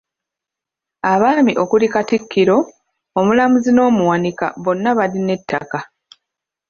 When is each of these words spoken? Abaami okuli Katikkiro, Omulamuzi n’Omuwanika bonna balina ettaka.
Abaami 1.11 1.53
okuli 1.63 1.87
Katikkiro, 1.93 2.57
Omulamuzi 3.19 3.69
n’Omuwanika 3.73 4.45
bonna 4.63 4.89
balina 4.97 5.31
ettaka. 5.37 5.79